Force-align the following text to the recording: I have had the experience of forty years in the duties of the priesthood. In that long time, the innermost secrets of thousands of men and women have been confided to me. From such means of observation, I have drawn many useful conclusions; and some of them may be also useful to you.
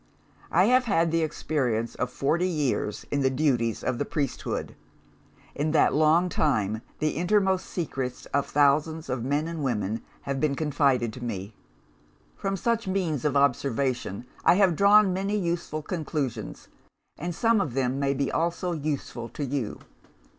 I 0.51 0.65
have 0.65 0.85
had 0.85 1.11
the 1.11 1.21
experience 1.21 1.93
of 1.93 2.09
forty 2.09 2.47
years 2.49 3.05
in 3.11 3.21
the 3.21 3.29
duties 3.29 3.83
of 3.83 3.99
the 3.99 4.03
priesthood. 4.03 4.75
In 5.53 5.73
that 5.73 5.93
long 5.93 6.27
time, 6.27 6.81
the 6.97 7.09
innermost 7.09 7.67
secrets 7.67 8.25
of 8.33 8.47
thousands 8.47 9.09
of 9.09 9.23
men 9.23 9.47
and 9.47 9.63
women 9.63 10.01
have 10.23 10.39
been 10.39 10.55
confided 10.55 11.13
to 11.13 11.23
me. 11.23 11.53
From 12.35 12.57
such 12.57 12.87
means 12.87 13.25
of 13.25 13.37
observation, 13.37 14.25
I 14.43 14.55
have 14.55 14.75
drawn 14.75 15.13
many 15.13 15.37
useful 15.37 15.83
conclusions; 15.83 16.67
and 17.19 17.35
some 17.35 17.61
of 17.61 17.75
them 17.75 17.99
may 17.99 18.15
be 18.15 18.31
also 18.31 18.71
useful 18.71 19.29
to 19.29 19.45
you. 19.45 19.81